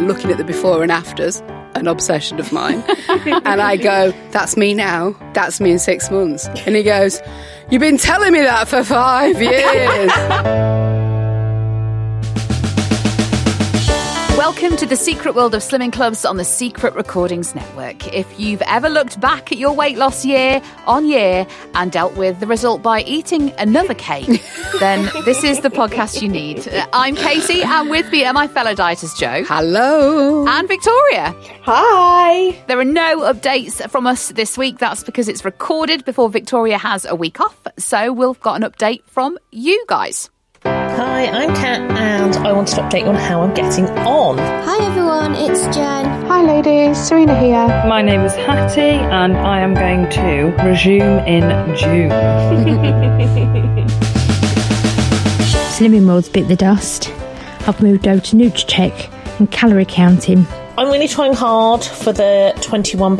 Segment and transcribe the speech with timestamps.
[0.00, 1.40] looking at the before and afters,
[1.74, 2.82] an obsession of mine.
[3.08, 5.16] and I go, That's me now.
[5.34, 6.46] That's me in six months.
[6.66, 7.20] And he goes,
[7.70, 10.90] You've been telling me that for five years.
[14.46, 18.12] Welcome to the secret world of slimming clubs on the Secret Recordings Network.
[18.12, 22.40] If you've ever looked back at your weight loss year on year and dealt with
[22.40, 24.42] the result by eating another cake,
[24.80, 26.68] then this is the podcast you need.
[26.68, 30.46] Uh, I'm Katy, and with me are my fellow dieters Jo Hello.
[30.46, 31.34] and Victoria.
[31.62, 32.50] Hi.
[32.66, 34.78] There are no updates from us this week.
[34.78, 37.58] That's because it's recorded before Victoria has a week off.
[37.78, 40.28] So we've got an update from you guys.
[40.96, 44.38] Hi, I'm Kat, and I wanted to update you on how I'm getting on.
[44.38, 46.04] Hi everyone, it's Jen.
[46.26, 47.66] Hi ladies, Serena here.
[47.88, 51.42] My name is Hattie, and I am going to resume in
[51.76, 52.10] June.
[55.74, 57.12] Slimming World's bit the dust.
[57.66, 60.46] I've moved over to Nutracheck and calorie counting.
[60.78, 63.16] I'm really trying hard for the £21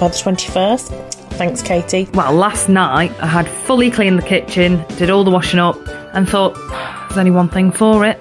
[0.00, 1.12] by the 21st.
[1.34, 2.08] Thanks, Katy.
[2.14, 5.76] Well, last night I had fully cleaned the kitchen, did all the washing up,
[6.14, 6.56] and thought,
[7.10, 8.20] there's only one thing for it.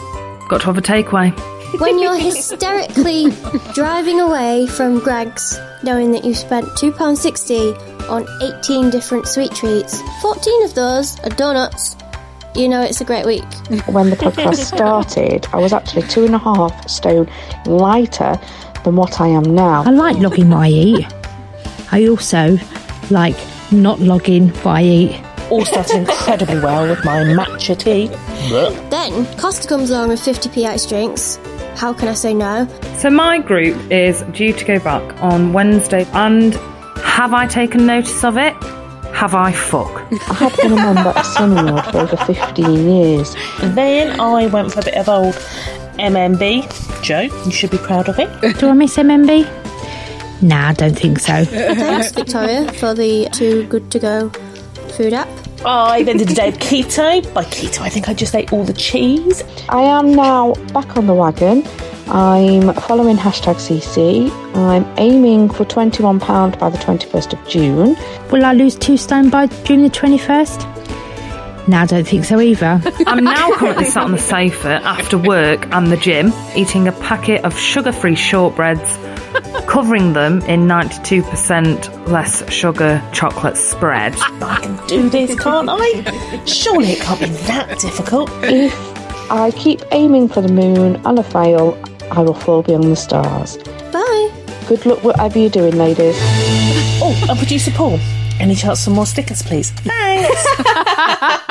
[0.49, 1.31] Got to have a takeaway.
[1.79, 3.27] When you're hysterically
[3.75, 10.63] driving away from Greggs, knowing that you spent £2.60 on 18 different sweet treats, 14
[10.63, 11.95] of those are donuts,
[12.55, 13.43] you know it's a great week.
[13.85, 17.29] When the podcast started, I was actually two and a half stone
[17.67, 18.39] lighter
[18.83, 19.83] than what I am now.
[19.83, 21.07] I like logging what I eat.
[21.91, 22.57] I also
[23.11, 23.37] like
[23.71, 25.28] not logging what I eat.
[25.49, 28.07] All started incredibly well with my matcha tea.
[28.89, 31.39] Then Costa comes along with 50p ice drinks.
[31.75, 32.67] How can I say no?
[32.97, 36.53] So, my group is due to go back on Wednesday, and
[36.97, 38.53] have I taken notice of it?
[39.13, 39.89] Have I fuck?
[40.11, 43.35] I have been a member of Slimming for over 15 years.
[43.59, 45.33] Then I went for a bit of old
[45.97, 47.01] MMB.
[47.01, 48.59] Jo, you should be proud of it.
[48.59, 49.45] Do I miss MMB?
[50.41, 51.43] Nah, I don't think so.
[51.43, 54.31] Thanks, Victoria, for the Too Good To Go
[54.99, 55.29] food app.
[55.65, 57.33] I then did a day of keto.
[57.33, 59.43] By keto, I think I just ate all the cheese.
[59.69, 61.63] I am now back on the wagon.
[62.07, 64.29] I'm following hashtag CC.
[64.55, 67.95] I'm aiming for £21 by the 21st of June.
[68.29, 71.67] Will I lose two stone by June the 21st?
[71.69, 72.81] Nah, I don't think so either.
[73.07, 77.45] I'm now currently sat on the sofa after work and the gym, eating a packet
[77.45, 78.97] of sugar free shortbreads,
[79.67, 84.15] covering them in 92% less sugar chocolate spread.
[84.17, 86.43] I can do this, can't I?
[86.45, 88.29] Surely it can't be that difficult.
[88.43, 88.73] If
[89.31, 91.77] I keep aiming for the moon and I fail,
[92.11, 93.57] I will fall beyond the stars.
[93.91, 94.31] Bye.
[94.67, 96.15] Good luck, whatever you're doing, ladies.
[97.01, 97.99] Oh, and producer Paul,
[98.39, 99.71] any chance for more stickers, please?
[99.71, 100.45] Thanks.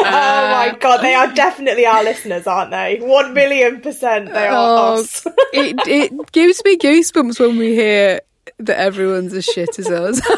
[0.00, 2.98] oh my uh, god, they are definitely our listeners, aren't they?
[3.00, 5.26] One million percent they are Oh, us.
[5.52, 8.20] it, it gives me goosebumps when we hear
[8.58, 10.20] that everyone's as shit as us.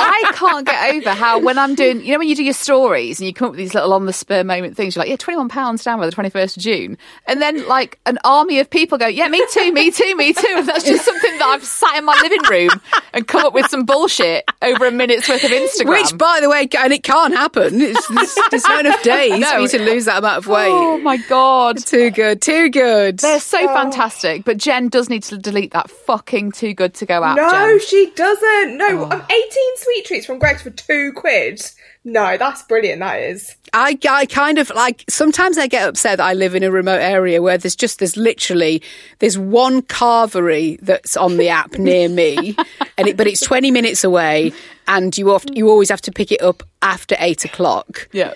[0.00, 3.20] I can't get over how when I'm doing, you know, when you do your stories
[3.20, 5.16] and you come up with these little on the spur moment things, you're like, yeah,
[5.16, 8.98] twenty-one pounds down by the twenty-first of June, and then like an army of people
[8.98, 11.96] go, yeah, me too, me too, me too, and that's just something that I've sat
[11.96, 12.80] in my living room
[13.12, 15.88] and come up with some bullshit over a minute's worth of Instagram.
[15.88, 17.80] Which, by the way, and it can't happen.
[17.80, 19.50] It's, there's, there's not enough days No.
[19.52, 20.68] for you to lose that amount of weight.
[20.70, 21.78] Oh my god.
[21.78, 23.18] Too good, too good.
[23.18, 23.74] They're so oh.
[23.74, 27.80] fantastic, but Jen does need to delete that fucking too good to go No, Jen.
[27.80, 28.76] she doesn't.
[28.76, 29.08] No, Oh.
[29.10, 31.60] I'm 18 sweet treats from Greggs for two quid.
[32.04, 33.00] No, that's brilliant.
[33.00, 33.54] That is.
[33.74, 37.00] I, I kind of like sometimes I get upset that I live in a remote
[37.00, 38.82] area where there's just there's literally
[39.18, 42.56] there's one carvery that's on the app near me
[42.96, 44.52] and it, but it's 20 minutes away
[44.86, 48.08] and you oft, you always have to pick it up after eight o'clock.
[48.12, 48.32] Yeah.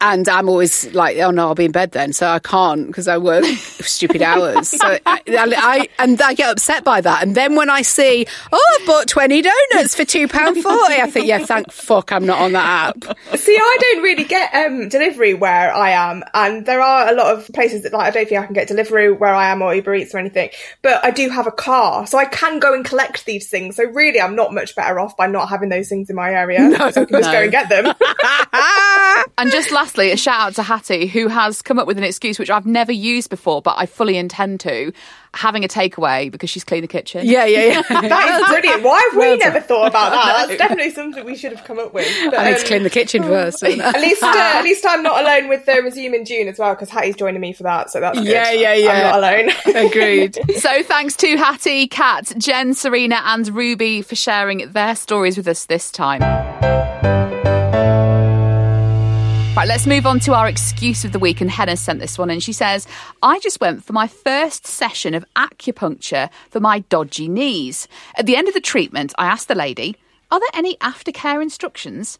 [0.00, 3.06] And I'm always like, oh no, I'll be in bed then, so I can't because
[3.06, 4.68] I work stupid hours.
[4.68, 7.22] So I, I, I and I get upset by that.
[7.22, 11.10] And then when I see, oh, I've bought twenty donuts for two pound forty, I
[11.10, 13.18] think, yeah, thank fuck, I'm not on that app.
[13.36, 17.36] See, I don't really get um, delivery where I am, and there are a lot
[17.36, 19.74] of places that like I don't think I can get delivery where I am or
[19.74, 20.50] Uber Eats or anything.
[20.82, 23.76] But I do have a car, so I can go and collect these things.
[23.76, 26.70] So really, I'm not much better off by not having those things in my area.
[26.80, 27.32] No, so I can just no.
[27.32, 27.84] go and get them.
[29.38, 32.38] And just lastly, a shout out to Hattie, who has come up with an excuse
[32.38, 34.92] which I've never used before, but I fully intend to,
[35.34, 37.26] having a takeaway because she's cleaned the kitchen.
[37.26, 37.82] Yeah, yeah, yeah.
[38.08, 38.82] that is brilliant.
[38.82, 40.20] Why have we Well never thought about that?
[40.30, 40.46] No.
[40.46, 42.06] That's definitely something we should have come up with.
[42.30, 43.62] But, I need to um, clean the kitchen first.
[43.64, 46.74] at least, uh, at least I'm not alone with the resume in June as well
[46.74, 48.28] because Hattie's joining me for that, so that's good.
[48.28, 48.90] Yeah, yeah, yeah.
[48.90, 49.86] I'm not alone.
[49.86, 50.38] Agreed.
[50.58, 55.64] So thanks to Hattie, Kat, Jen, Serena, and Ruby for sharing their stories with us
[55.66, 56.79] this time.
[59.60, 61.42] Right, let's move on to our excuse of the week.
[61.42, 62.88] And Henna sent this one, and she says,
[63.22, 67.86] I just went for my first session of acupuncture for my dodgy knees.
[68.16, 69.96] At the end of the treatment, I asked the lady,
[70.30, 72.18] Are there any aftercare instructions?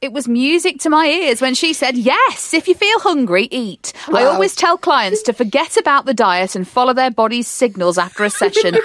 [0.00, 3.92] It was music to my ears when she said, Yes, if you feel hungry, eat.
[4.12, 8.24] I always tell clients to forget about the diet and follow their body's signals after
[8.24, 8.76] a session.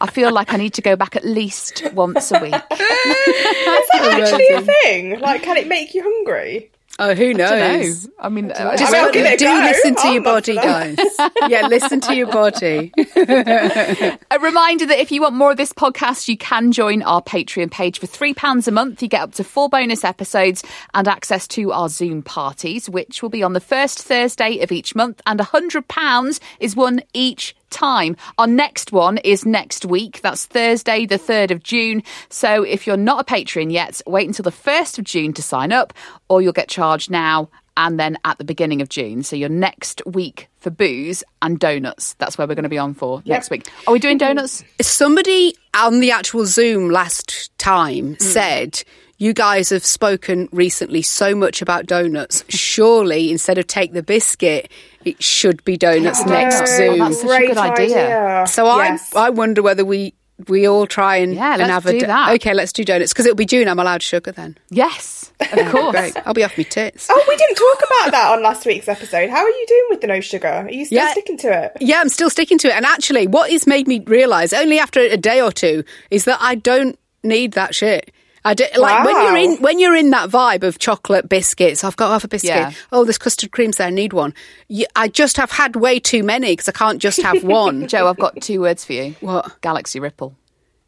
[0.00, 2.54] I feel like I need to go back at least once a week.
[2.70, 5.20] Is that actually a thing?
[5.20, 6.70] Like, can it make you hungry?
[7.02, 8.04] Oh, who I knows?
[8.04, 8.14] Uh, know.
[8.18, 10.54] I mean, Just I mean, I'll give it a do listen to I'm your body,
[10.54, 10.98] guys.
[11.48, 12.92] yeah, listen to your body.
[13.16, 17.70] A reminder that if you want more of this podcast, you can join our Patreon
[17.70, 19.02] page for £3 a month.
[19.02, 20.62] You get up to four bonus episodes
[20.92, 24.94] and access to our Zoom parties, which will be on the first Thursday of each
[24.94, 28.16] month, and a £100 is won each time.
[28.38, 30.20] Our next one is next week.
[30.22, 32.02] That's Thursday, the 3rd of June.
[32.28, 35.72] So if you're not a patron yet, wait until the 1st of June to sign
[35.72, 35.92] up,
[36.28, 39.22] or you'll get charged now and then at the beginning of June.
[39.22, 42.14] So your next week for booze and donuts.
[42.14, 43.68] That's where we're going to be on for next week.
[43.86, 44.62] Are we doing donuts?
[44.80, 48.22] Somebody on the actual Zoom last time hmm.
[48.22, 48.82] said,
[49.20, 52.42] You guys have spoken recently so much about donuts.
[52.48, 54.70] Surely, instead of take the biscuit,
[55.04, 56.98] it should be donuts next Oh, Zoom.
[57.00, 58.44] that's such a Great good idea.
[58.48, 59.14] So Yes.
[59.14, 60.14] I, I wonder whether we
[60.48, 62.32] we all try and, Yeah, and let's have a do do- that.
[62.36, 63.68] Okay, let's do donuts because it'll be June.
[63.68, 64.56] I'm allowed sugar then.
[64.70, 65.90] Yes, of course.
[65.90, 66.16] Great.
[66.24, 67.08] I'll be off my tits.
[67.10, 69.28] Oh, we didn't talk about that on last week's episode.
[69.28, 70.48] How are you doing with the no sugar?
[70.48, 71.10] Are you still Yeah.
[71.12, 71.72] sticking to it?
[71.82, 72.72] Yeah, I'm still sticking to it.
[72.74, 76.38] And actually, what has made me realise only after a day or two is that
[76.40, 78.10] I don't need that shit.
[78.44, 81.84] I do, like when you're in when you're in that vibe of chocolate biscuits.
[81.84, 82.50] I've got half a biscuit.
[82.50, 82.72] Yeah.
[82.90, 83.88] Oh, this custard creams there.
[83.88, 84.32] I need one.
[84.68, 87.86] You, I just have had way too many because I can't just have one.
[87.86, 89.14] Jo, I've got two words for you.
[89.20, 89.60] What?
[89.60, 90.34] Galaxy Ripple.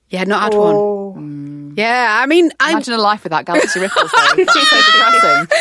[0.08, 1.10] Yeah, not had Oh.
[1.10, 1.74] one.
[1.76, 4.10] Yeah, I mean, I Imagine a life without Galaxy Ripples.
[4.10, 4.34] Though.
[4.44, 5.46] That's so depressing.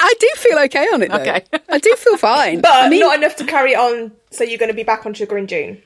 [0.00, 1.10] I do feel okay on it.
[1.10, 1.16] Though.
[1.16, 1.44] Okay.
[1.68, 2.60] I do feel fine.
[2.60, 4.12] But I mean, not enough to carry on.
[4.30, 5.80] So you're going to be back on sugar in June.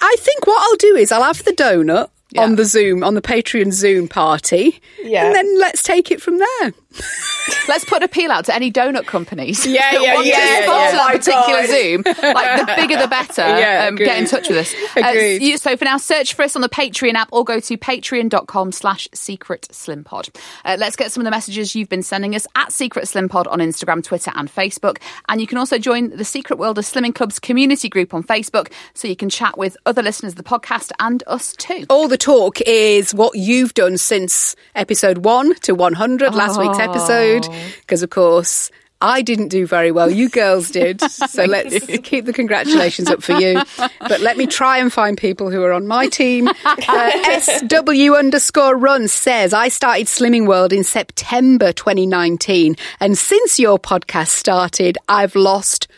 [0.00, 2.42] I think what I'll do is I'll have the donut Yeah.
[2.42, 4.80] on the Zoom, on the Patreon Zoom party.
[5.02, 5.26] Yeah.
[5.26, 6.74] And then let's take it from there.
[7.68, 9.66] Let's put an appeal out to any donut companies.
[9.66, 11.02] Yeah, that yeah, want yeah, sponsor yeah.
[11.02, 11.68] that Oh particular God.
[11.68, 12.34] Zoom.
[12.34, 13.42] Like the bigger the better.
[13.42, 14.74] Yeah, um, get in touch with us.
[14.96, 18.72] Uh, so for now, search for us on the Patreon app or go to patreon.com
[18.72, 20.28] slash secret slim pod.
[20.64, 23.46] Uh, let's get some of the messages you've been sending us at Secret Slim Pod
[23.46, 24.98] on Instagram, Twitter, and Facebook.
[25.28, 28.72] And you can also join the Secret World of Slimming Club's community group on Facebook
[28.94, 31.86] so you can chat with other listeners of the podcast and us too.
[31.88, 36.83] All the talk is what you've done since episode one to 100, last week's episode.
[36.84, 37.48] Episode
[37.80, 40.10] because, of course, I didn't do very well.
[40.10, 41.02] You girls did.
[41.34, 43.60] So let's keep the congratulations up for you.
[43.98, 46.48] But let me try and find people who are on my team.
[46.64, 52.76] Uh, SW underscore run says, I started Slimming World in September 2019.
[53.00, 55.88] And since your podcast started, I've lost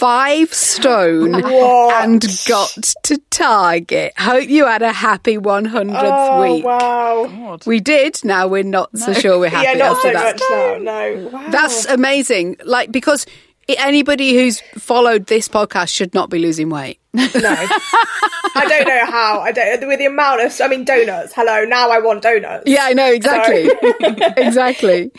[0.00, 2.70] five stone and got
[3.02, 4.14] to Target.
[4.18, 6.64] Hope you had a happy 100th Oh, week.
[6.64, 7.58] wow.
[7.66, 8.18] We did.
[8.24, 10.34] Now we're not so sure we're happy yeah, not after so that.
[10.36, 10.76] much now.
[10.78, 11.28] No.
[11.28, 11.50] Wow.
[11.50, 12.56] That's amazing.
[12.64, 13.26] Like because
[13.68, 16.98] anybody who's followed this podcast should not be losing weight.
[17.12, 17.22] no.
[18.52, 19.40] I don't know how.
[19.40, 20.60] I don't with the amount of.
[20.60, 21.32] I mean, donuts.
[21.34, 21.64] Hello.
[21.64, 22.64] Now I want donuts.
[22.66, 23.70] Yeah, I know exactly.
[24.36, 25.10] exactly.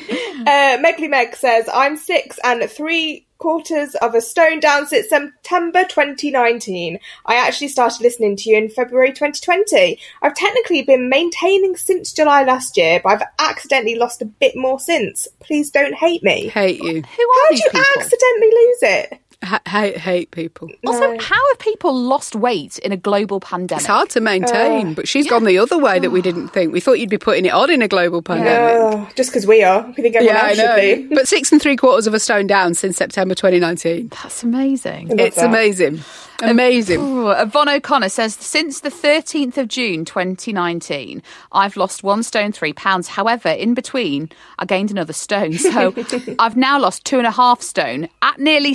[0.42, 5.84] Uh, Megly Meg says, I'm six and three quarters of a stone down since September
[5.84, 7.00] 2019.
[7.26, 10.00] I actually started listening to you in February 2020.
[10.22, 14.80] I've technically been maintaining since July last year, but I've accidentally lost a bit more
[14.80, 15.28] since.
[15.40, 16.50] Please don't hate me.
[16.50, 16.94] Hate you.
[16.94, 17.82] Who are How do you people?
[17.98, 19.20] accidentally lose it?
[19.44, 20.70] Ha- hate, hate people.
[20.86, 23.82] Also, how have people lost weight in a global pandemic?
[23.82, 26.72] It's hard to maintain, uh, but she's gone the other way that we didn't think.
[26.74, 28.76] We thought you'd be putting it on in a global pandemic.
[28.80, 29.86] Oh, just because we are.
[29.96, 30.78] We think everyone Yeah, I else know.
[30.80, 31.16] should be.
[31.16, 34.10] But six and three quarters of a stone down since September 2019.
[34.10, 35.20] That's amazing.
[35.20, 35.46] It's that.
[35.46, 36.02] amazing.
[36.44, 37.00] Amazing.
[37.00, 41.22] Ooh, uh, Yvonne O'Connor says, since the 13th of June 2019,
[41.52, 43.08] I've lost one stone, three pounds.
[43.08, 45.54] However, in between, I gained another stone.
[45.54, 45.94] So
[46.40, 48.74] I've now lost two and a half stone at nearly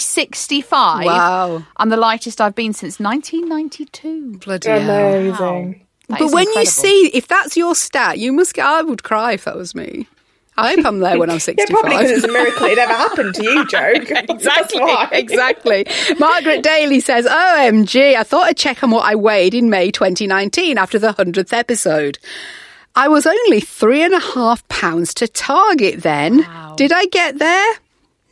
[0.63, 1.05] 65.
[1.07, 1.65] Wow.
[1.77, 4.39] I'm the lightest I've been since 1992.
[4.39, 4.81] Bloody hell.
[5.15, 5.87] Amazing.
[6.09, 8.59] That But is when you see, if that's your stat, you must.
[8.59, 10.07] I would cry if that was me.
[10.59, 11.69] I hope I'm there when I'm Yeah, 65.
[11.69, 13.93] probably because it's a miracle it never happened to you, Jo.
[13.99, 15.09] That's Exactly, why.
[15.13, 15.87] exactly.
[16.19, 20.79] Margaret Daly says, OMG, I thought I'd check on what I weighed in May 2019
[20.79, 22.19] after the 100th episode.
[22.95, 26.47] I was only three and a half pounds to target then.
[26.77, 27.75] Did I get there?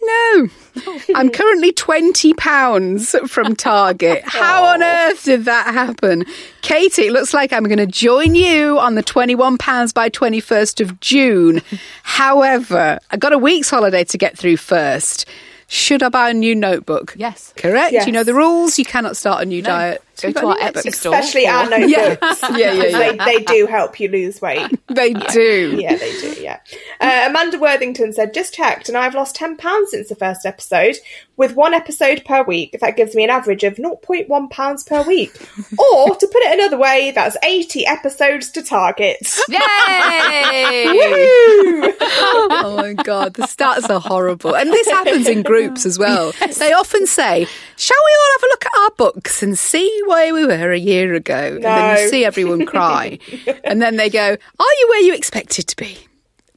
[0.06, 0.48] No.
[1.14, 4.22] I'm currently 20 pounds from target.
[4.26, 4.86] How on oh.
[4.86, 6.24] earth did that happen?
[6.62, 10.80] Katy, it looks like I'm going to join you on the 21 pounds by 21st
[10.80, 11.62] of June.
[12.02, 15.26] However, I got a week's holiday to get through first.
[15.66, 17.14] Should I buy a new notebook?
[17.16, 17.52] Yes.
[17.56, 17.92] Correct?
[17.92, 18.06] Yes.
[18.06, 18.78] You know the rules.
[18.78, 20.03] You cannot start a new diet.
[20.20, 21.14] Go to our Etsy store.
[21.14, 22.08] Especially our Yeah.
[22.20, 22.42] notebooks.
[22.42, 22.98] Yeah, yeah, yeah.
[23.12, 24.70] They, they do help you lose weight.
[24.94, 25.76] They do.
[25.80, 26.60] Yeah, they do, yeah.
[27.00, 30.94] Uh, Amanda Worthington said, just checked and I've lost £10 since the first episode.
[31.36, 35.32] With one episode per week, that gives me an average of 0.1 pounds per week.
[35.78, 39.16] or, to put it another way, that's 80 episodes to target.
[39.48, 39.58] Yay!
[42.06, 44.54] oh my god, the stats are horrible.
[44.54, 46.32] And this happens in groups as well.
[46.58, 48.53] They often say, Shall we all have a look at our
[48.96, 51.54] books and see where we were a year ago?
[51.54, 53.18] And then you see everyone cry.
[53.64, 55.98] and then they go, Are you where you expected to be?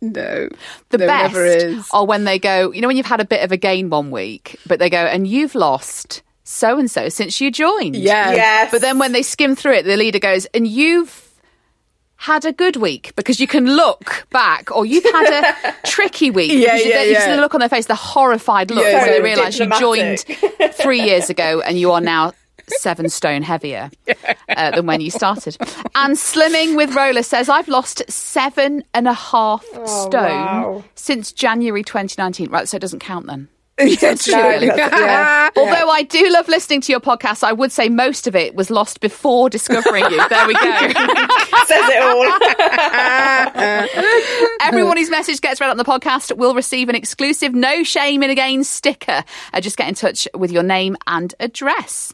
[0.01, 0.49] No.
[0.89, 1.89] The no, best never is.
[1.91, 4.11] are when they go, you know, when you've had a bit of a gain one
[4.11, 7.95] week, but they go, and you've lost so and so since you joined.
[7.95, 8.31] Yeah.
[8.31, 8.71] Yes.
[8.71, 11.26] But then when they skim through it, the leader goes, and you've
[12.17, 16.51] had a good week because you can look back, or you've had a tricky week.
[16.51, 19.11] Yeah, you, yeah, you see the look on their face, the horrified look Yeah, when
[19.11, 20.19] they realise you joined
[20.73, 22.33] three years ago and you are now
[22.79, 23.89] seven stone heavier
[24.49, 25.57] uh, than when you started.
[25.95, 30.83] And Slimming with Roller says, I've lost seven and a half stone wow.
[30.95, 32.49] since January 2019.
[32.49, 33.47] Right, so it doesn't count then.
[33.79, 34.33] Yeah, true.
[34.33, 35.49] that's- yeah.
[35.55, 38.71] Although I do love listening to your podcast, I would say most of it was
[38.71, 40.29] lost before discovering you.
[40.29, 40.87] There we go.
[41.67, 42.23] Says it all.
[44.67, 48.29] Everyone whose message gets read on the podcast will receive an exclusive No Shame in
[48.29, 49.23] a Gain sticker.
[49.53, 52.13] Uh, just get in touch with your name and address.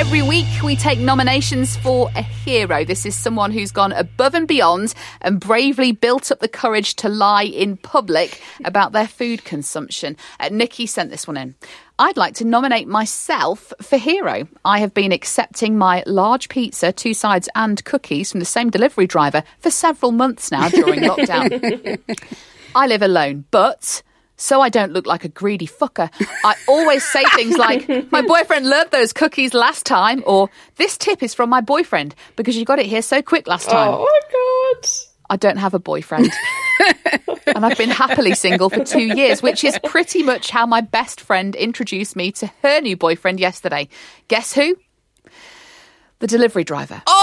[0.00, 2.86] Every week, we take nominations for a hero.
[2.86, 7.10] This is someone who's gone above and beyond and bravely built up the courage to
[7.10, 10.16] lie in public about their food consumption.
[10.40, 11.54] Uh, Nikki sent this one in.
[11.98, 14.48] I'd like to nominate myself for hero.
[14.64, 19.06] I have been accepting my large pizza, two sides, and cookies from the same delivery
[19.06, 22.00] driver for several months now during lockdown.
[22.74, 24.02] I live alone, but
[24.40, 26.10] so I don't look like a greedy fucker,
[26.44, 31.22] I always say things like, my boyfriend loved those cookies last time, or this tip
[31.22, 33.90] is from my boyfriend because you got it here so quick last time.
[33.92, 34.20] Oh my
[34.80, 34.88] god.
[35.28, 36.32] I don't have a boyfriend.
[37.46, 41.20] and I've been happily single for two years, which is pretty much how my best
[41.20, 43.88] friend introduced me to her new boyfriend yesterday.
[44.28, 44.76] Guess who?
[46.18, 47.02] The delivery driver.
[47.06, 47.19] oh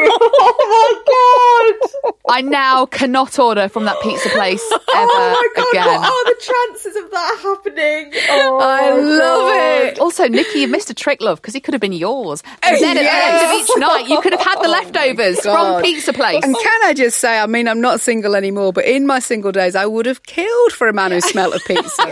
[0.00, 1.70] Oh
[2.02, 2.12] my god!
[2.30, 5.70] I now cannot order from that pizza place oh ever oh my god!
[5.72, 6.00] again.
[6.00, 8.12] What are the chances of that happening?
[8.30, 9.86] Oh, I love God.
[9.92, 9.98] it.
[9.98, 12.42] Also, Nikki, you missed a trick, love, because he could have been yours.
[12.62, 14.70] And Oh, then at the end of each night, you could have had the Oh,
[14.70, 16.44] leftovers from pizza place.
[16.44, 19.52] And can I just say, I mean, I'm not single anymore, but in my single
[19.52, 22.02] days, I would have killed for a man who smelt of pizza.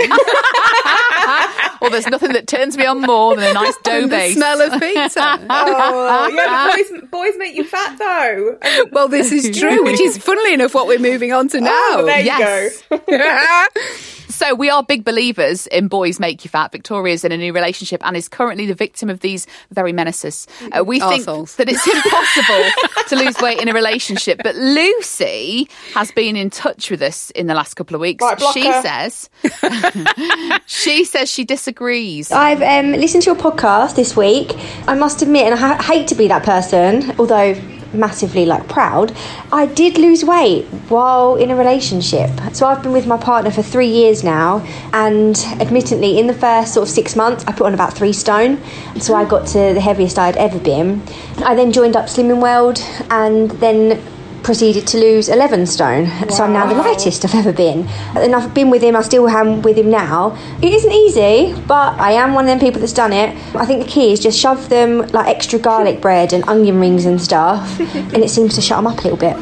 [1.81, 4.35] well, there's nothing that turns me on more than a nice dough base.
[4.37, 5.47] smell of pizza.
[5.51, 8.59] Oh, yeah, boys, boys make you fat though.
[8.93, 11.71] well, this is true, which is funnily enough what we're moving on to now.
[11.73, 12.83] Oh, there you Yes.
[12.91, 13.67] go.
[14.29, 16.71] So we are big believers in boys make you fat.
[16.71, 20.47] Victoria's in a new relationship and is currently the victim of these very menaces.
[20.77, 26.13] Uh, we think that it's impossible to lose weight in a relationship, but Lucy has
[26.13, 28.21] been in touch with us in the last couple of weeks.
[28.23, 28.83] Right, she her.
[28.83, 29.31] says
[30.67, 32.31] she says she disagrees.
[32.31, 34.53] I've um, listened to your podcast this week.
[34.87, 37.55] I must admit, and I ha- hate to be that person, although
[37.97, 39.13] massively like proud,
[39.53, 42.31] I did lose weight while in a relationship.
[42.53, 46.75] So I've been with my partner for three years now, and admittedly, in the first
[46.75, 48.61] sort of six months, I put on about three stone.
[48.99, 51.03] So I got to the heaviest I'd ever been.
[51.39, 52.79] I then joined up Slimming World,
[53.11, 54.03] and then
[54.47, 57.85] proceeded to lose 11 stone so i'm now the lightest i've ever been
[58.15, 61.99] and i've been with him i still am with him now it isn't easy but
[61.99, 64.39] i am one of them people that's done it i think the key is just
[64.39, 67.81] shove them like extra garlic bread and onion rings and stuff
[68.15, 69.37] and it seems to shut them up a little bit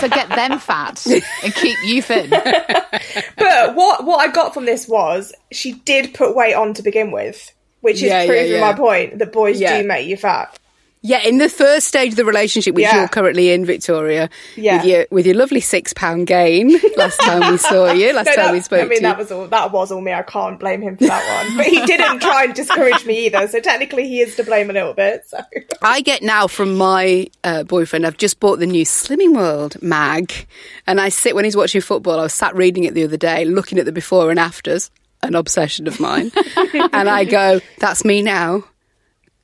[0.00, 2.30] so get them fat and keep you thin.
[3.36, 7.10] But what what I got from this was she did put weight on to begin
[7.10, 8.60] with, which is Yeah, yeah, proving yeah.
[8.60, 9.80] my point that boys Yeah.
[9.82, 10.58] do make you fat.
[11.02, 12.96] Yeah, in the first stage of the relationship, which Yeah.
[12.98, 14.76] you're currently in, Victoria, Yeah.
[14.76, 16.78] with your with your lovely six pound gain.
[16.96, 19.16] Last time we saw you, last No, time that- we spoke I mean, to that
[19.16, 19.22] you.
[19.22, 19.46] was all.
[19.46, 20.12] That was all me.
[20.12, 21.56] I can't blame him for that one.
[21.56, 23.48] But he didn't try and discourage me either.
[23.48, 25.24] So technically, he is to blame a little bit.
[25.26, 25.38] So
[25.80, 28.06] I get now from my uh, boyfriend.
[28.06, 30.32] I've just bought the new Slimming World mag,
[30.86, 32.18] and I sit when he's watching football.
[32.20, 34.90] I was sat reading it the other day, looking at the before and afters,
[35.22, 36.30] an obsession of mine.
[36.92, 38.64] and I go, "That's me now.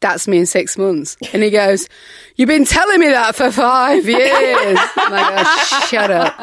[0.00, 1.88] That's me in six months." And he goes,
[2.36, 4.78] "You've been telling me that for five years." and
[5.14, 6.34] I go, "Shut up,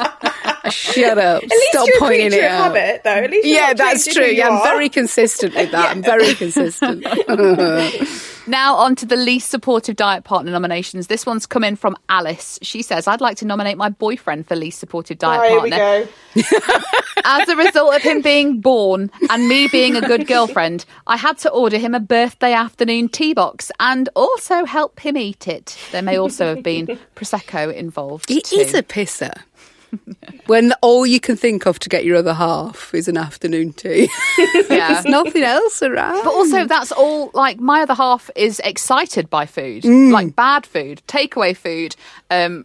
[0.64, 1.42] oh, shut up.
[1.42, 3.10] at least Stop you're a pointing creature it of out." habit, though.
[3.10, 4.26] At least you're Yeah, that's true.
[4.26, 5.90] Yeah, I'm very consistent with that.
[5.90, 7.06] I'm very consistent.
[8.46, 11.06] Now, on to the least supportive diet partner nominations.
[11.06, 12.58] This one's come in from Alice.
[12.62, 15.70] She says, I'd like to nominate my boyfriend for least supportive diet Oh, here we
[15.70, 16.08] partner.
[16.34, 16.72] go.
[17.24, 21.38] As a result of him being born and me being a good girlfriend, I had
[21.38, 25.78] to order him a birthday afternoon tea box and also help him eat it.
[25.92, 28.28] There may also have been Prosecco involved.
[28.28, 28.56] He too.
[28.56, 29.32] is a pisser.
[30.46, 34.08] when all you can think of to get your other half is an afternoon tea.
[34.74, 34.94] Yeah.
[34.94, 36.24] There's nothing else around.
[36.24, 40.10] But also, that's all like my other half is excited by food, Mm.
[40.10, 41.94] like bad food, takeaway food,
[42.30, 42.64] um,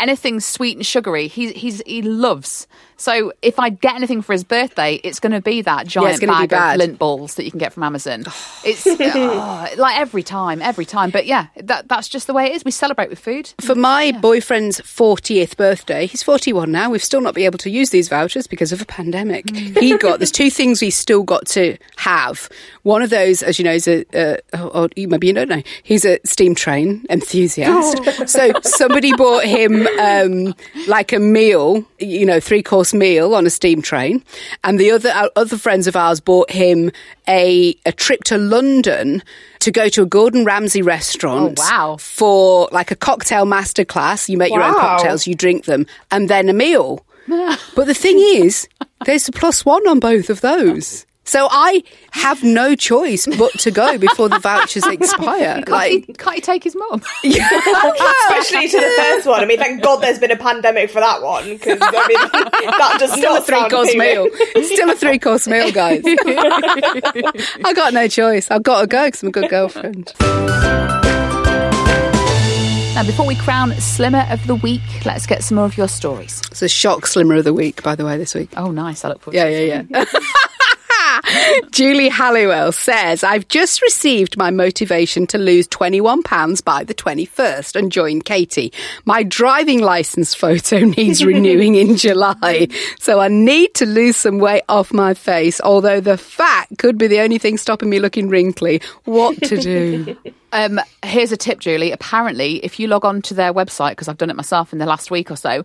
[0.00, 1.28] anything sweet and sugary.
[1.28, 2.66] He he's he loves.
[2.96, 6.26] So if I get anything for his birthday, it's going to be that giant be
[6.26, 8.24] bag of Lindt balls that you can get from Amazon.
[8.66, 11.10] It's oh, like every time, every time.
[11.10, 12.64] But yeah, that that's just the way it is.
[12.64, 13.52] We celebrate with food.
[13.60, 16.88] For my boyfriend's 40th birthday, he's 41 now.
[16.88, 19.46] We've still not been able to use these vouchers because of a pandemic.
[19.46, 19.78] Mm.
[19.78, 22.48] He got, there's two things he's still got to have.
[22.84, 25.48] One of those, as you know, is a, uh, oh, oh, you- maybe you don't
[25.48, 27.98] know, he's a steam train enthusiast.
[27.98, 28.24] Oh.
[28.34, 30.54] So somebody bought him um,
[30.86, 34.24] like a meal, you know, three course meal on a steam train.
[34.62, 36.90] And the other, our other friends of ours bought him
[37.28, 39.22] a, a trip to London
[39.60, 41.58] to go to a Gordon Ramsay restaurant.
[41.60, 41.96] Oh, wow.
[41.96, 44.28] For like a cocktail masterclass.
[44.28, 47.04] You make your own cocktails, you drink them, and then a meal.
[47.26, 48.68] but the thing is,
[49.04, 51.06] there's a plus one on both of those.
[51.26, 55.54] So I have no choice but to go before the vouchers expire.
[55.64, 57.00] Can't, Like, he, can't he take his mum?
[57.24, 59.40] Especially to the first one.
[59.40, 62.18] I mean, thank God there's been a pandemic for that one because I mean
[62.78, 63.98] that does still a three course appealing.
[63.98, 64.26] meal.
[64.54, 66.02] It's still a three course meal, guys.
[66.04, 68.50] I got no choice.
[68.50, 70.12] I've got to go because I'm a good girlfriend.
[72.94, 76.40] Now, before we crown Slimmer of the Week, let's get some more of your stories.
[76.52, 78.50] It's a shock slimmer of the week, by the way, this week.
[78.56, 79.04] Oh, nice.
[79.04, 79.68] I look forward Yeah, to it.
[79.68, 80.04] yeah, yeah.
[81.70, 87.92] Julie Halliwell says, I've just received my motivation to lose £21 by the 21st and
[87.92, 88.72] join Katy.
[89.04, 94.64] My driving licence photo needs renewing in July, so I need to lose some weight
[94.68, 98.80] off my face, although the fat could be the only thing stopping me looking wrinkly.
[99.04, 100.16] What to do?
[100.54, 101.90] Um, here's a tip, Julie.
[101.90, 104.86] Apparently, if you log on to their website, because I've done it myself in the
[104.86, 105.64] last week or so,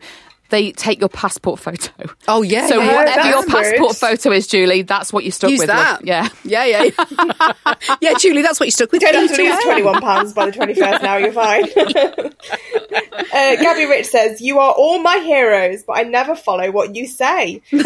[0.49, 1.91] they take your passport photo.
[2.27, 2.67] Oh yeah.
[2.67, 2.95] So yeah.
[2.95, 3.97] whatever your passport good.
[3.97, 5.67] photo is, Julie, that's what you stuck Use with.
[5.69, 5.93] that.
[5.93, 6.05] love.
[6.05, 6.29] Yeah.
[6.43, 7.53] Yeah, yeah.
[8.01, 9.01] yeah, Julie, that's what you stuck with.
[9.01, 11.01] You don't have to lose twenty one pounds by the twenty first.
[11.01, 11.63] Now you're fine.
[11.75, 17.07] uh, Gabby Rich says, "You are all my heroes, but I never follow what you
[17.07, 17.81] say." Full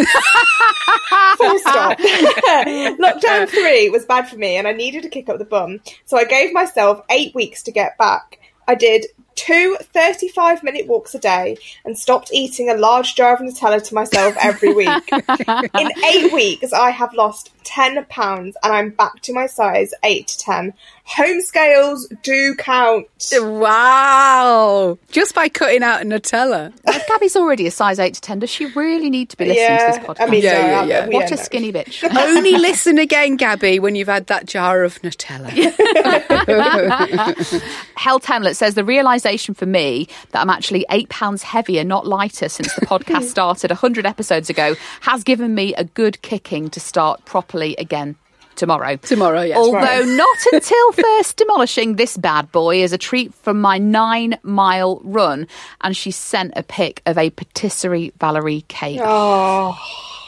[1.59, 1.97] stop.
[1.99, 6.17] Lockdown three was bad for me, and I needed to kick up the bum, so
[6.17, 8.39] I gave myself eight weeks to get back.
[8.67, 13.39] I did two 35 minute walks a day and stopped eating a large jar of
[13.39, 15.11] Nutella to myself every week.
[15.11, 20.27] In eight weeks, I have lost 10 pounds and I'm back to my size 8
[20.27, 20.73] to 10.
[21.05, 23.07] Home scales do count.
[23.33, 24.97] Wow.
[25.11, 26.71] Just by cutting out Nutella.
[26.87, 29.65] If Gabby's already a size 8 to 10, does she really need to be listening
[29.65, 30.21] Yeah, to this podcast?
[30.21, 31.05] I mean, Yeah, no, yeah, yeah.
[31.07, 31.41] what don't a know.
[31.41, 32.03] skinny bitch.
[32.17, 35.49] Only listen again, Gabby, when you've had that jar of Nutella.
[37.95, 38.83] Hell Hamlet says the
[39.23, 43.71] realization for me that I'm actually eight pounds heavier, not lighter, since the podcast started
[43.71, 48.15] 100 episodes ago has given me a good kicking to start properly again
[48.55, 48.97] tomorrow.
[48.97, 49.57] Tomorrow, yes.
[49.57, 50.05] Although Tomorrow.
[50.05, 55.47] not until first demolishing this bad boy as a treat from my nine mile run.
[55.81, 58.99] And she sent a pic of a patisserie Valerie cake.
[59.01, 59.77] Oh,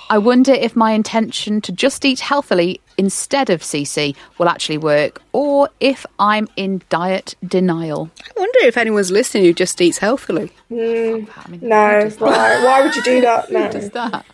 [0.09, 5.21] I wonder if my intention to just eat healthily instead of CC will actually work,
[5.33, 8.09] or if I'm in diet denial.
[8.19, 10.51] I wonder if anyone's listening who just eats healthily.
[10.71, 11.27] Mm,
[11.61, 12.09] no.
[12.19, 12.63] Why?
[12.63, 13.51] Why would you do that?
[13.51, 13.69] No.
[13.71, 14.25] does that?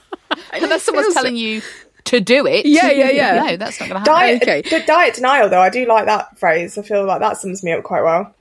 [0.52, 1.62] Unless someone's telling you
[2.04, 2.66] to do it.
[2.66, 3.34] Yeah, yeah, yeah.
[3.42, 4.40] no, that's not going to happen.
[4.40, 4.62] Diet, Okay.
[4.62, 6.76] the diet denial, though, I do like that phrase.
[6.76, 8.34] I feel like that sums me up quite well.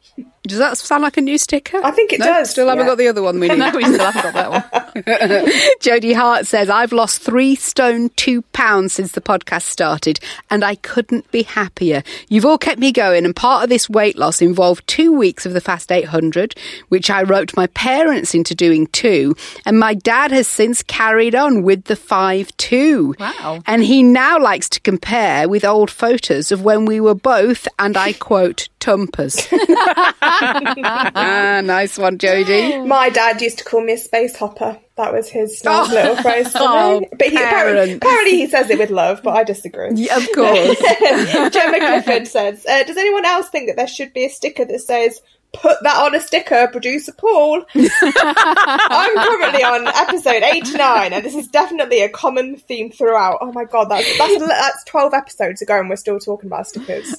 [0.43, 1.79] Does that sound like a new sticker?
[1.83, 2.91] I think it No, does, Still haven't yeah.
[2.91, 3.59] got the other one we need.
[3.59, 4.88] no, we still haven't got that one.
[5.79, 10.75] Jodie Hart says, I've lost three stone two pounds since the podcast started, and I
[10.75, 12.03] couldn't be happier.
[12.27, 15.53] You've all kept me going, and part of this weight loss involved two weeks of
[15.53, 16.55] the Fast 800,
[16.89, 21.63] which I roped my parents into doing too, and my dad has since carried on
[21.63, 23.15] with the 5 2.
[23.19, 23.61] Wow.
[23.65, 27.97] And he now likes to compare with old photos of when we were both, and
[27.97, 29.47] I quote, tumpers.
[29.51, 32.85] ah, nice one, Jodie.
[32.85, 34.79] My dad used to call me a space hopper.
[34.99, 35.87] That was his Oh.
[35.89, 37.07] little phrase for Oh, me.
[37.17, 39.91] But he apparently, apparently he says it with love, but I disagree.
[39.95, 40.77] Yeah, of course.
[41.53, 44.79] Gemma Clifford says, uh, "Does anyone else think that there should be a sticker that
[44.81, 47.63] says?" Put that on a sticker, producer Paul.
[47.73, 53.39] I'm currently on episode 89, and this is definitely a common theme throughout.
[53.41, 57.15] Oh my god, that's that's, that's 12 episodes ago, and we're still talking about stickers.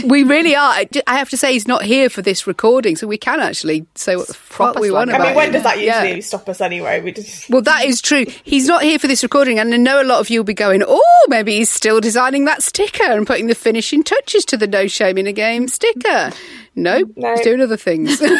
[0.04, 0.74] We really are.
[1.06, 4.16] I have to say, he's not here for this recording, so we can actually say
[4.16, 6.20] what the fuck we want about I mean, when does that usually Yeah.
[6.20, 7.00] stop us anyway?
[7.00, 8.26] We just Well, that is true.
[8.44, 10.54] He's not here for this recording, and I know a lot of you will be
[10.54, 14.66] going, "Oh, maybe he's still designing that sticker and putting the finishing touches to the
[14.66, 16.32] No Shame in a Gain sticker."
[16.76, 17.30] No, No.
[17.30, 18.18] he's doing other things.
[18.24, 18.34] I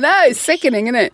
[0.00, 1.12] know it's sickening, isn't it?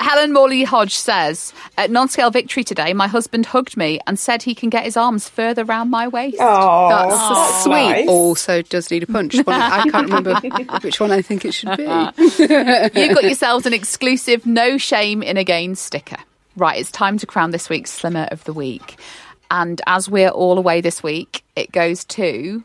[0.00, 4.42] Helen Morley Hodge says, At non scale victory today, my husband hugged me and said
[4.42, 6.36] he can get his arms further round my waist.
[6.40, 7.72] oh, That's that's sweet.
[7.72, 8.08] nice.
[8.08, 9.34] Also, does need a punch.
[9.36, 10.34] One, I can't remember
[10.82, 11.82] which one I think it should be.
[11.82, 16.16] You've got yourselves an exclusive no shame in a gain sticker.
[16.56, 18.96] Right, it's time to crown this week's Slimmer of the Week.
[19.50, 22.62] And as we're all away this week, it goes to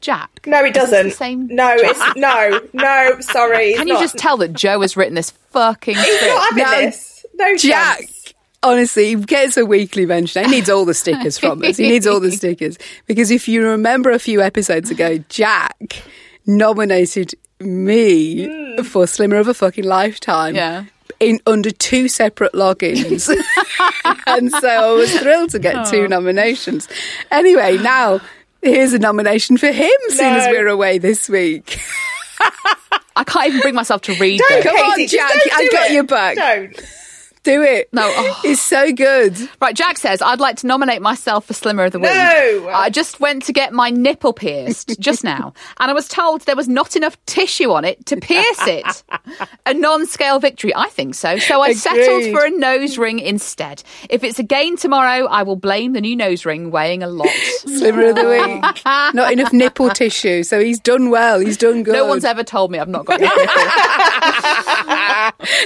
[0.00, 0.40] Jack.
[0.46, 1.08] No, it Is this doesn't.
[1.08, 3.20] the same no, it's no, no.
[3.20, 3.70] Sorry.
[3.70, 4.00] it's Can you not.
[4.00, 6.34] just tell that Jo has written this fucking He's script?
[6.34, 7.26] not having No, this.
[7.34, 8.34] No Jack, chance.
[8.62, 10.44] honestly, he gets a weekly mention.
[10.44, 11.76] He needs all the stickers from us.
[11.76, 12.78] He needs all the stickers.
[13.06, 16.02] Because if you remember a few episodes ago, Jack
[16.46, 18.82] nominated me hmm.
[18.82, 20.54] for Slimmer of a fucking Lifetime.
[20.54, 20.84] Yeah.
[21.18, 23.28] In under two separate logins.
[24.26, 26.06] and so I was thrilled to get two oh.
[26.06, 26.88] nominations.
[27.30, 28.20] Anyway, now
[28.70, 31.78] here's a nomination for him, seeing as we're away this week.
[33.18, 34.64] I can't even bring myself to read Don't, this.
[34.64, 35.92] Come on, Katy, just Jack, don't I've do got it.
[35.94, 36.36] your back.
[36.36, 36.80] Don't.
[37.46, 37.88] Do it.
[37.92, 38.40] No, oh.
[38.42, 39.38] It's so good.
[39.60, 42.10] Right, Jack says, I'd like to nominate myself for Slimmer of the Week.
[42.12, 42.68] No!
[42.70, 46.56] I just went to get my nipple pierced just now, and I was told there
[46.56, 49.04] was not enough tissue on it to pierce it.
[49.66, 50.74] a non scale victory?
[50.74, 51.38] I think so.
[51.38, 53.84] So I settled for a nose ring instead.
[54.10, 57.30] If it's a gain tomorrow, I will blame the new nose ring weighing a lot.
[57.60, 58.84] Slimmer of the week.
[59.14, 61.38] Not enough nipple tissue, so he's done well.
[61.38, 61.92] He's done good.
[61.92, 63.38] No one's ever told me I've not got nipple.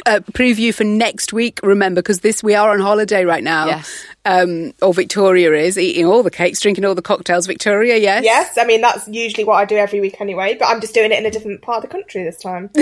[0.04, 1.58] uh, preview for next week.
[1.70, 3.66] Remember, because this we are on holiday right now.
[3.66, 4.04] Yes.
[4.26, 7.46] Um, or Victoria is eating all the cakes, drinking all the cocktails.
[7.46, 8.22] Victoria, yes.
[8.22, 11.10] Yes, I mean that's usually what I do every week anyway, but I'm just doing
[11.10, 12.70] it in a different part of the country this time.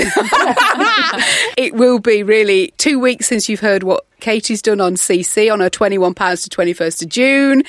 [1.56, 5.60] It will be really two weeks since you've heard what Katy's done on CC on
[5.60, 6.14] her £21
[6.48, 7.62] to 21st of June.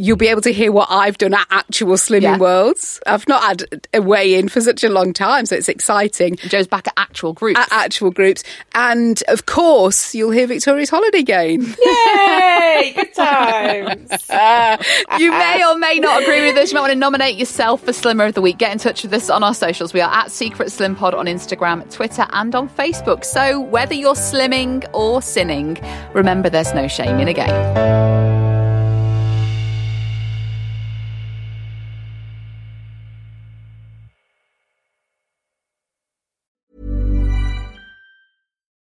[0.00, 2.38] You'll be able to hear what I've done at actual Slimming Yeah.
[2.38, 3.00] Worlds.
[3.06, 6.36] I've not had a weigh in for such a long time, so it's exciting.
[6.36, 7.60] Jo's back at actual groups.
[7.60, 8.42] At actual groups.
[8.74, 11.60] And of course, you'll hear Victoria's Holiday Gain.
[11.84, 12.92] Yay!
[12.96, 14.10] Good times.
[15.20, 16.70] you may or may not agree with this.
[16.70, 18.56] You might want to nominate yourself for Slimmer of the Week.
[18.56, 19.92] Get in touch with us on our socials.
[19.92, 23.22] We are at Secret Slim Pod on Instagram, Twitter, and on Facebook.
[23.22, 25.78] So whether you're slimming or sinning,
[26.14, 28.39] remember there's no shame in a gain.